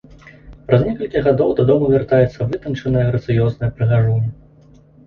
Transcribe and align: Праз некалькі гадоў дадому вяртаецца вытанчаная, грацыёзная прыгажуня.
Праз 0.69 0.85
некалькі 0.87 1.21
гадоў 1.27 1.53
дадому 1.61 1.91
вяртаецца 1.93 2.49
вытанчаная, 2.55 3.05
грацыёзная 3.13 3.75
прыгажуня. 3.77 4.29